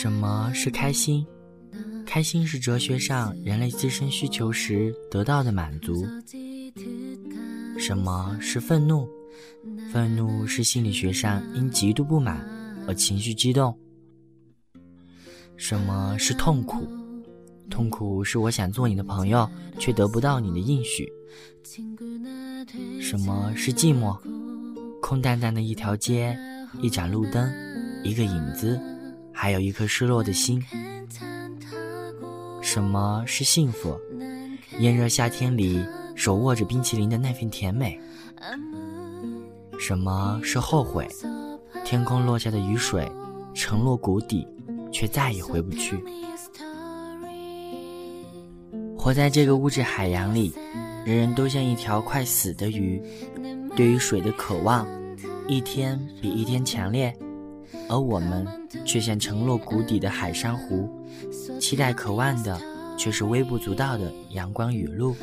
[0.00, 1.26] 什么是开心？
[2.06, 6.06] 开心是哲学上人类自身需求时得到的满足。
[7.76, 9.08] 什么是愤怒？
[9.92, 12.46] 愤怒是心理学上因极度不满
[12.86, 13.76] 而情绪激动。
[15.56, 16.86] 什么是痛苦？
[17.68, 21.12] 痛苦是我想做你的朋友，却得不到你的应许。
[23.00, 24.16] 什么是寂寞？
[25.02, 26.38] 空荡荡的一条街，
[26.80, 27.52] 一盏路灯，
[28.04, 28.80] 一个影子，
[29.40, 30.60] 还有一颗失落的心。
[32.60, 33.96] 什么是幸福？
[34.80, 35.80] 炎热夏天里，
[36.16, 38.00] 手握着冰淇淋的那份甜美。
[39.78, 41.06] 什么是后悔？
[41.84, 43.08] 天空落下的雨水，
[43.54, 44.44] 沉落谷底，
[44.90, 46.02] 却再也回不去。
[48.96, 50.52] 活在这个物质海洋里，
[51.06, 53.00] 人人都像一条快死的鱼，
[53.76, 54.84] 对于水的渴望，
[55.46, 57.16] 一天比一天强烈，
[57.88, 58.46] 而我们
[58.84, 60.88] 却像沉落谷底的海珊瑚，
[61.60, 62.60] 期待渴望的
[62.96, 65.14] 却是微不足道的阳光雨露。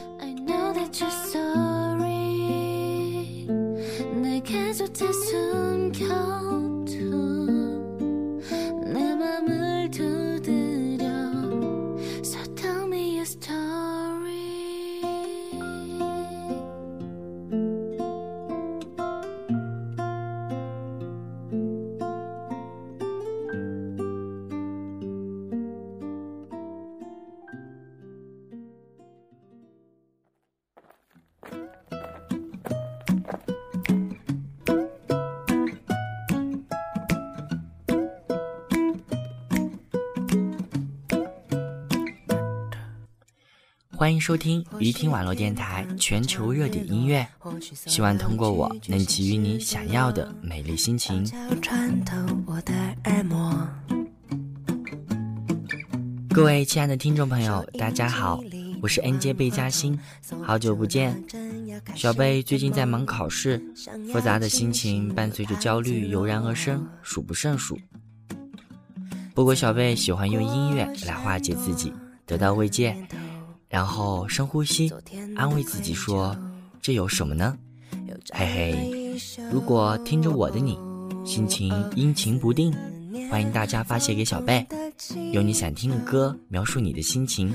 [44.06, 47.28] 欢迎收听鱼听网络电台全球热点音乐，
[47.88, 51.28] 希望通过我能给予你想要的美丽心情。
[56.30, 58.40] 各位亲爱的听众朋友，大家好，
[58.80, 60.00] 我是 N J 贝嘉欣，
[60.44, 61.24] 好久不见。
[61.96, 63.60] 小贝最近在忙考试，
[64.14, 67.76] 复杂的心情伴随着焦虑油然而生，数不胜数。
[69.34, 71.92] 不过小贝喜欢用音乐来化解自己，
[72.28, 72.96] 得到慰藉。
[73.68, 74.92] 然后深呼吸，
[75.36, 76.38] 安慰自己说
[76.82, 77.58] ：“这有什么呢？”
[78.34, 79.18] 嘿嘿，
[79.52, 80.78] 如果听着我的你，
[81.26, 82.74] 心情阴晴不定，
[83.30, 84.66] 欢迎大家发泄给小贝，
[85.32, 87.54] 用你想听的歌描述你的心情。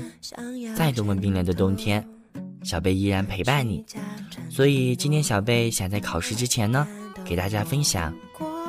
[0.75, 2.05] 再多么冰冷的冬天，
[2.63, 3.83] 小贝依然陪伴你。
[4.49, 6.87] 所以今天小贝想在考试之前呢，
[7.25, 8.13] 给大家分享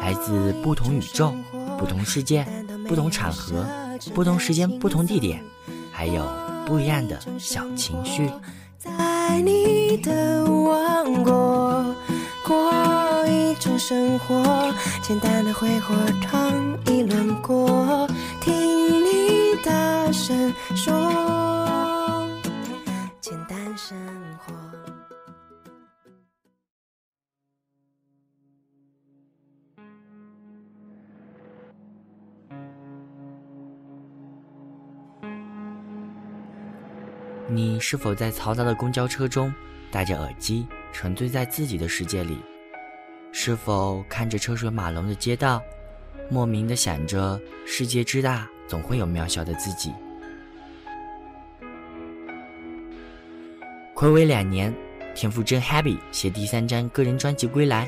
[0.00, 1.34] 来自不同宇宙、
[1.78, 2.47] 不同世界、
[2.88, 3.66] 不同场合、
[4.14, 5.42] 不同时间、不同地点，
[5.92, 6.51] 还有。
[6.72, 8.32] 不一样的小情绪，
[8.78, 11.84] 在你的王国
[12.46, 12.72] 过
[13.26, 14.72] 一种生活，
[15.02, 16.50] 简单的挥霍尝
[16.86, 18.08] 一轮过，
[18.40, 20.94] 听你大声说，
[37.54, 39.52] 你是否在嘈杂的公交车中
[39.90, 42.38] 戴着耳机，沉醉在自己的世界里？
[43.30, 45.62] 是否看着车水马龙的街道，
[46.30, 49.92] 莫名的想着世界之大，总会有渺小的自己？
[53.94, 54.74] 暌违两年，
[55.14, 57.86] 田馥甄 Happy 写第三张个人专辑归来，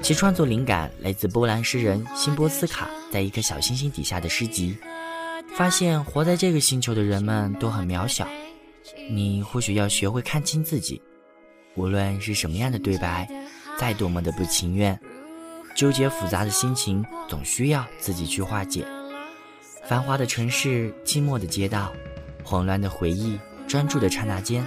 [0.00, 4.74] 其创作灵感来自波兰诗人辛波斯卡在一颗小星星底下的诗集，
[5.54, 8.26] 发现活在这个星球的人们都很渺小。
[9.10, 11.00] 你或许要学会看清自己，
[11.74, 13.28] 无论是什么样的对白，
[13.78, 14.98] 再多么的不情愿，
[15.74, 18.84] 纠结复杂的心情总需要自己去化解。
[19.84, 21.92] 繁华的城市，寂寞的街道，
[22.44, 24.64] 混乱的回忆，专注的刹那间，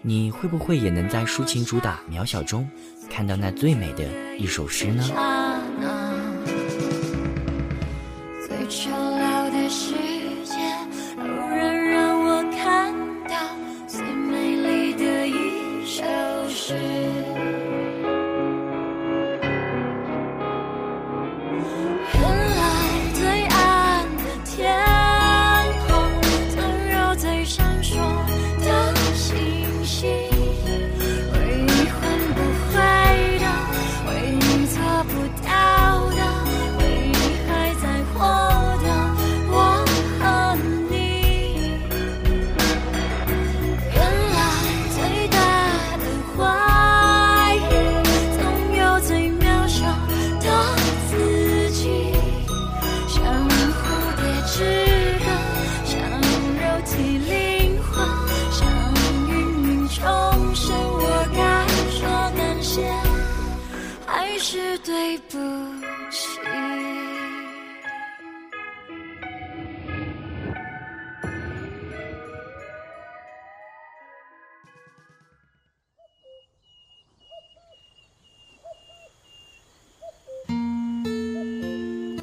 [0.00, 2.68] 你会不会也能在抒情主打渺小中，
[3.10, 5.41] 看到那最美的一首诗呢？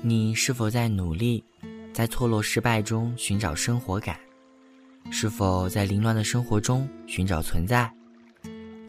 [0.01, 1.43] 你是否在努力，
[1.91, 4.17] 在错落失败中寻找生活感？
[5.11, 7.91] 是否在凌乱的生活中寻找存在？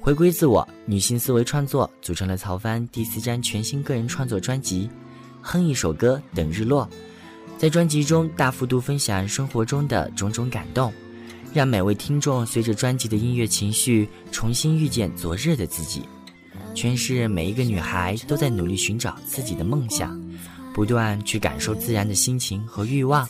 [0.00, 4.86] 回归自我，女性思维创作组成了曹帆第四张全新个人创作专辑
[5.42, 6.88] 《哼一首歌等日落》。
[7.58, 10.92] 在专辑中大幅度分享生活中的种种感动，
[11.52, 16.02] 让每位听众随着专辑的音乐情绪重新遇见昨日的自己。
[16.72, 20.16] 诠释每一个女孩都在努力寻找自己的梦想，
[20.80, 23.28] 不断去感受自然的心情和欲望。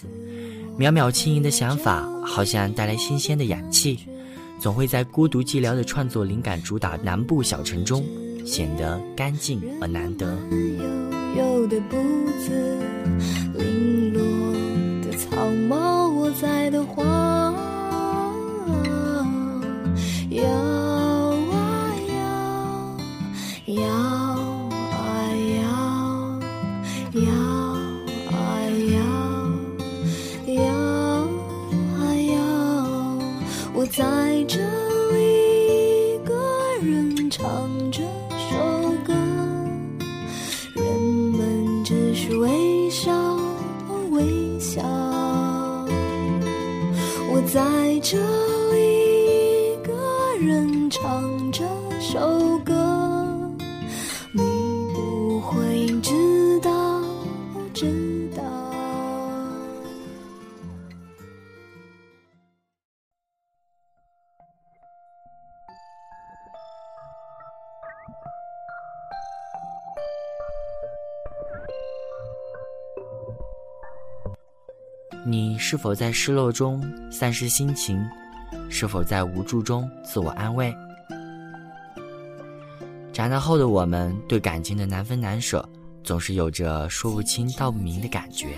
[0.79, 3.99] 渺渺轻盈的想法，好像带来新鲜的氧气。
[4.61, 8.05] 总会在孤独寂寥的创作灵感主打南部小城中，
[8.47, 10.27] 显得干净而难得。
[15.03, 17.53] 的，草帽，我在的花，
[33.73, 34.59] 我在这
[35.13, 36.35] 里一个
[36.83, 38.03] 人唱这
[38.51, 39.15] 首歌
[40.75, 40.85] 人
[41.33, 43.13] 们只是微笑
[44.11, 44.83] 微笑。
[47.33, 47.61] 我在
[48.03, 48.19] 这
[75.25, 78.03] 你是否在失落中丧失心情？
[78.71, 80.75] 是否在无助中自我安慰？
[83.13, 85.69] 长大后的我们，对感情的难分难舍，
[86.03, 88.49] 总是有着说不清道不明的感觉。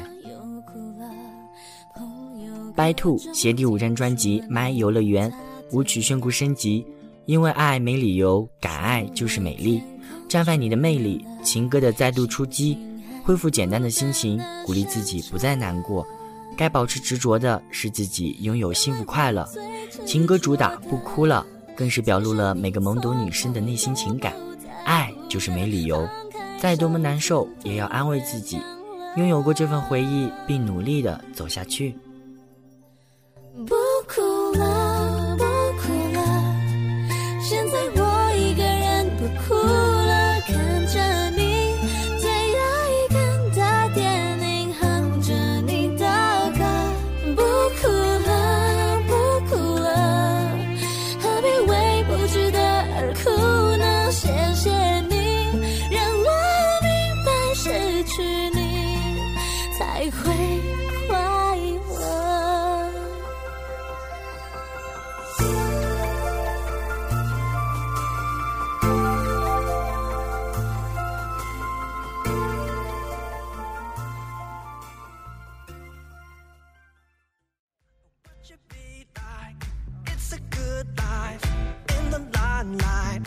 [2.77, 5.31] 白兔携第五张专辑《My 游乐园》，
[5.73, 6.87] 舞曲宣布升级，
[7.27, 9.83] 因为爱没理由，敢爱就是美丽，
[10.29, 11.27] 绽放你的魅力。
[11.43, 12.79] 情歌的再度出击，
[13.25, 16.07] 恢复简单的心情，鼓励自己不再难过。
[16.57, 19.49] 该保持执着的是自己拥有幸福快乐。
[20.07, 21.47] 情歌主打不哭了，
[21.77, 24.33] 更是表露了每个懵懂女生的内心情感。
[24.85, 26.09] 爱就是没理由，
[26.59, 28.61] 再多么难受也要安慰自己，
[29.17, 31.95] 拥有过这份回忆，并努力的走下去。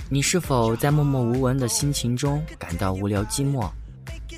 [0.08, 3.68] 你是否在默默无闻的心情中感到无聊寂寞？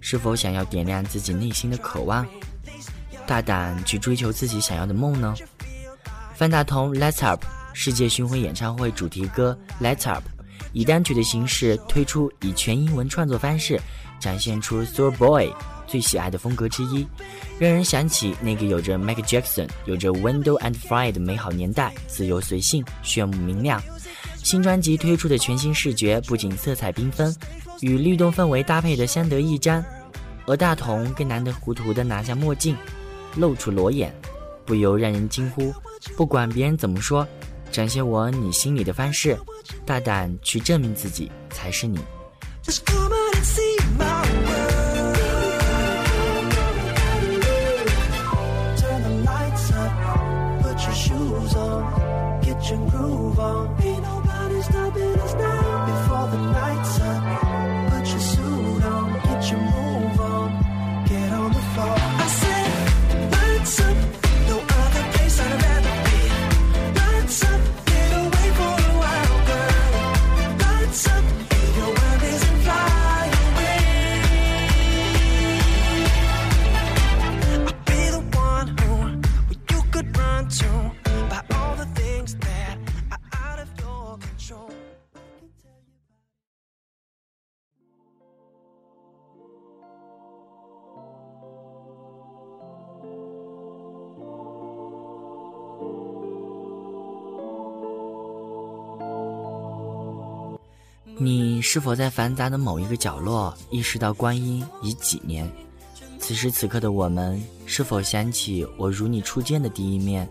[0.02, 2.26] 是否想要点亮自己内心的渴望，
[3.26, 5.36] 大胆去追求自己想要的梦呢？
[6.34, 7.44] 范大同《Let's Up》
[7.74, 10.24] 世界巡回演唱会主题歌《Let's Up》
[10.72, 13.78] 以单曲的形式推出，以全英文创作方式
[14.22, 15.52] 展现出 Soul Boy
[15.88, 17.08] 最喜爱的风格之一，
[17.58, 23.82] 让人想起那个有着 Michael Jackson、有着 Window and Fire 的美好年代，自由随性，炫目明亮。
[24.44, 27.36] 新专辑推出的全新视觉不仅色彩缤纷，
[27.82, 29.84] 与律动氛围搭配的相得益彰，
[30.46, 32.78] 而大同更难得糊涂地拿下墨镜，
[33.36, 34.14] 露出裸眼，
[34.66, 35.74] 不由让人惊呼：
[36.16, 37.28] 不管别人怎么说，
[37.72, 39.38] 展现我你心里的方式，
[39.86, 42.00] 大胆去证明自己才是你。
[52.68, 53.66] 深孤芳
[101.20, 105.50] 你是否在繁杂的某一个角落意识到光阴已几年？
[106.20, 110.30] 此时此刻的我们，是否想起我如你初见的第一面？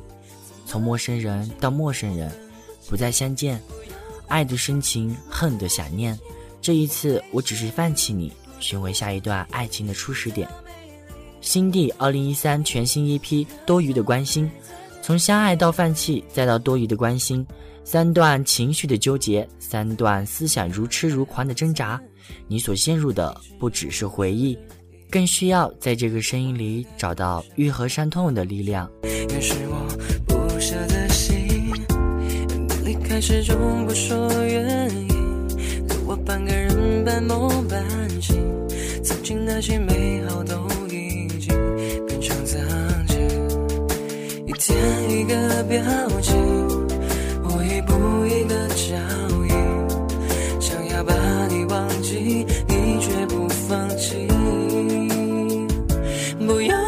[0.65, 2.31] 从陌生人到陌生人，
[2.89, 3.61] 不再相见，
[4.29, 6.17] 爱的深情，恨的想念。
[6.63, 10.49] 这一次，我只是放弃你，寻回下一段爱情的初始点。
[11.41, 14.49] 新地二零一三全新一批多余的关心，
[15.03, 17.45] 从相爱到放弃，再到多余的关心。
[17.87, 22.03] 三段情绪的纠结，三段思想如痴如狂的挣扎，
[22.49, 24.59] 你所陷入的不只是回忆，
[25.09, 28.91] 更需要在这个声音里找到愈合伤痛的力量。
[29.05, 29.87] 也是我
[30.27, 31.47] 不舍的心，
[32.85, 35.09] 离开始终不说原因，
[36.09, 37.81] 我半个人半梦半
[38.21, 38.37] 醒，
[39.05, 40.57] 曾经那些美好都
[40.89, 41.55] 已经
[42.05, 42.61] 变成曾
[43.07, 43.17] 经，
[44.45, 44.77] 一天
[45.09, 45.81] 一个表
[46.21, 46.66] 情。
[48.87, 48.95] 笑
[49.45, 49.51] 意，
[50.61, 51.13] 想要把
[51.49, 54.29] 你忘记，你却不放弃。
[56.47, 56.86] 不要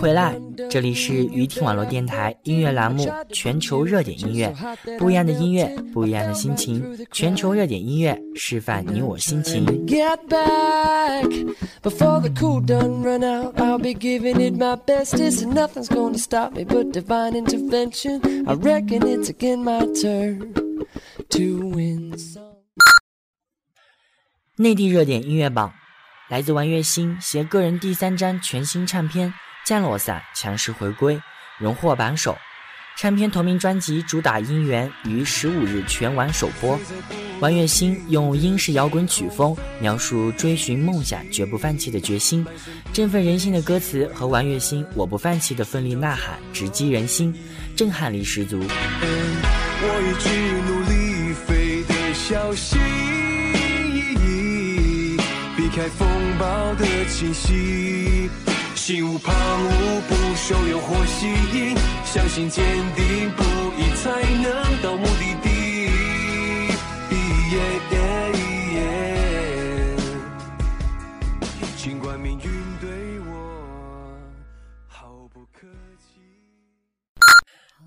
[0.00, 0.40] 回来，
[0.70, 4.54] 这里是鱼听网络电台音乐栏目《全球热点音乐》，
[4.98, 7.06] 不一样的音乐，不一样的心情。
[7.10, 9.66] 全球热点音乐，示范你我心情。
[9.86, 11.28] Get back
[11.82, 13.56] before the cool done run out.
[13.56, 18.20] I'll be giving it my bestest, and nothing's gonna stop me but divine intervention.
[18.46, 20.52] I reckon it's again my turn
[21.30, 22.44] to win some.
[24.56, 25.72] 内地热点音乐榜，
[26.28, 29.28] 来自王栎鑫携个人第三张全新唱片
[29.66, 31.20] 《降落伞》强势回归，
[31.58, 32.36] 荣获榜首。
[32.96, 36.76] 唱片同名专辑主打《姻缘》于十五日全网首播。
[37.38, 42.44] 王栎鑫用英式摇滚曲风描述追寻梦想、绝不放弃的决心，
[42.92, 47.32] 振奋人心的歌词和王栎鑫“我不放弃”的奋力呐喊直击人心，
[47.76, 48.58] 震撼力十足。
[49.80, 50.28] 我一直
[50.66, 52.80] 努力飞得小心
[53.94, 54.14] 翼
[55.14, 55.16] 翼，
[55.56, 58.28] 避开风暴的侵袭，
[58.88, 61.76] 心无旁骛，不受诱惑吸引，
[62.06, 62.64] 相信坚
[62.96, 63.42] 定不
[63.76, 64.08] 移才
[64.42, 65.58] 能到目的地。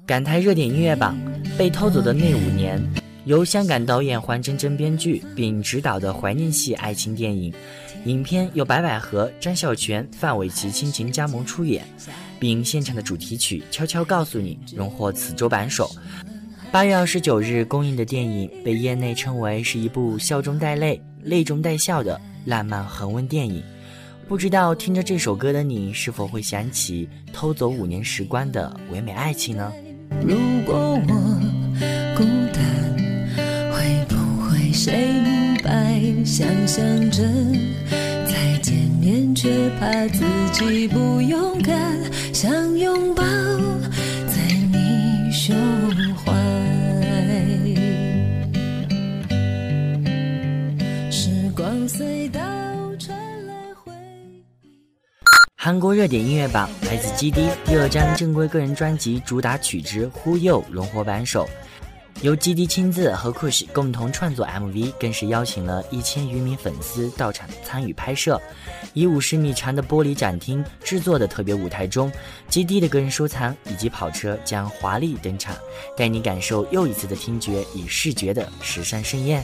[0.05, 1.17] 港台热点音乐榜
[1.57, 2.79] 《被偷走的那五年》，
[3.25, 7.51] 由香港导演黄真真编剧并执导的怀念系爱情电影。
[8.05, 11.85] 影片由白百合、张孝全、范玮琪亲情加盟出演，
[12.39, 15.89] 并现场的主题曲《悄悄告诉你》荣获此周榜首。
[16.71, 23.61] 八月二十九日公映的电影被业内称为是一部笑中带泪、泪中带笑的浪漫恒温电影。
[24.27, 29.71] 不知道听着这首歌的你，是否会想起偷走五年时光的唯美爱情呢？
[30.25, 31.05] 如果我
[32.15, 32.63] 孤单，
[33.73, 35.21] 会不会谁
[35.71, 36.25] 明白？
[36.25, 37.23] 想象着
[38.25, 39.49] 再见面，却
[39.79, 41.97] 怕自己不勇敢，
[42.33, 43.23] 想拥抱
[44.27, 44.35] 在
[44.71, 45.55] 你胸
[46.15, 46.31] 怀。
[51.09, 52.39] 时光隧道
[52.99, 54.41] 传来回忆。
[55.57, 61.47] 韩国热点音乐榜来自 GD 第二张正规个人专辑主打曲之《忽悠》荣获榜首，
[62.21, 68.39] 由 GD 亲自和 Kush 共同创作 MV，更是邀请了一千余名粉丝到场参与拍摄。
[68.93, 72.11] 以五十米长的玻璃展厅制作的特别舞台中
[72.51, 75.55] ，GD 的个人收藏以及跑车将华丽登场，
[75.97, 79.43] 带你感受又一次的听觉与视觉的时尚盛宴。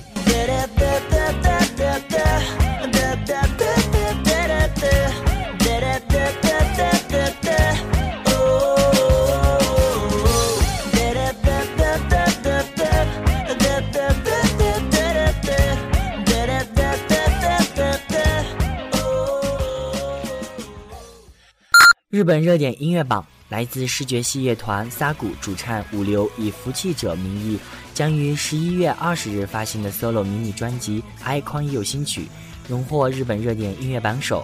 [22.18, 27.60] 日本热点音乐榜来自视觉系乐团撒谷主唱五流以福气者名义，
[27.94, 31.04] 将于十一月二十日发行的 solo 迷你专辑
[31.44, 32.22] 《Icon 有新曲》
[32.68, 34.44] 荣获日本热点音乐榜首。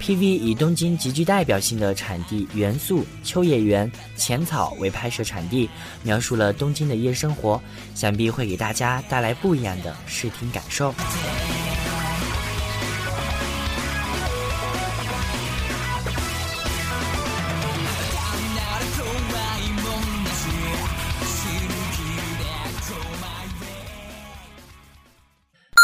[0.00, 5.70] PV 以东京极具代表性的产地元素秋叶原浅草为拍摄产地，
[6.02, 7.62] 描述了东京的夜生活，
[7.94, 10.92] 想必会给大家带来不一样的视听感受。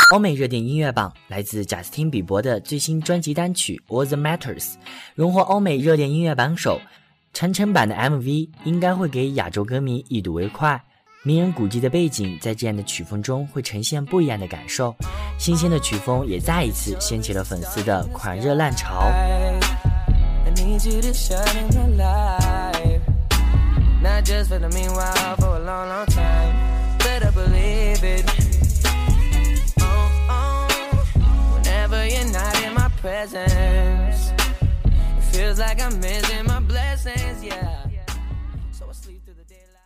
[0.12, 4.64] 欧美热点音乐榜来自贾斯汀·比伯的最新专辑单曲《All the Matters》，
[5.14, 6.80] 荣获欧美热点音乐榜首。
[7.34, 10.82] 长城版的 MV 应该会给亚洲歌迷一睹为快。
[11.24, 14.94] 名人古迹的背景在这样的曲风中会呈现不一样的感受。
[15.38, 19.12] 新鲜的曲风也再一次掀起了粉丝的狂热浪潮。
[33.08, 34.32] Presence.
[34.84, 37.86] It feels like I'm missing my blessings, yeah.
[38.70, 39.78] So I sleep through the daylight.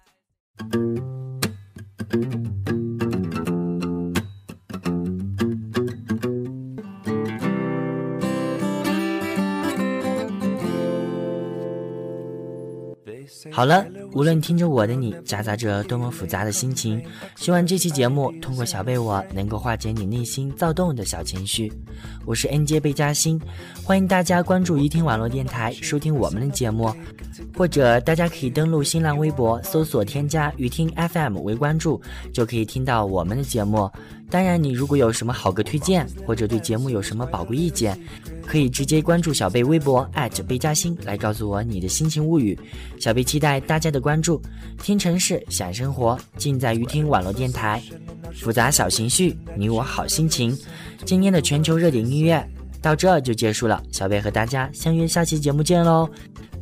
[13.52, 17.03] 好了，无论听着我的你夹杂着多么复杂的心情，
[17.37, 21.72] 希望这期节目通过小贝我能够化解你内心躁动的小情绪。
[22.27, 23.40] 我是 N J 贝嘉欣，
[23.83, 26.94] 欢迎大家关注一听网络电台收听我们的节目，
[27.57, 32.01] 或者大家可以登录新浪微博搜索添加雨听 FM 为关注，
[32.33, 33.90] 就可以听到我们的节目。
[34.31, 37.99] 当然，你如果有什么好歌推荐，或者对节目有什么宝贵意见，
[38.47, 40.09] 可以直接关注小贝微博
[40.47, 42.59] 贝嘉欣来告诉我你的心情物语。
[42.99, 44.40] 小贝期待大家的关注。
[44.83, 47.83] 听城市，想生活，尽在于听网络电台。
[48.35, 50.57] 复杂小情绪，你我好心情。
[51.05, 52.42] 今天的全球热点音乐
[52.81, 56.09] 到这就结束了，小贝和大家相约下期节目见喽，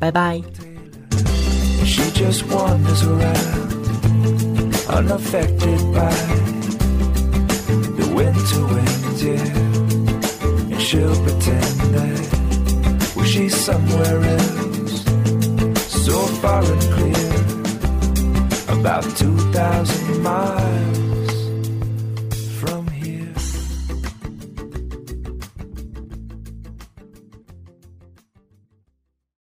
[0.01, 0.43] 拜拜。
[8.21, 10.73] winter winds, yeah.
[10.73, 15.05] And she'll pretend that well, she's somewhere else,
[16.07, 17.33] so far and clear,
[18.79, 21.10] about 2,000 miles.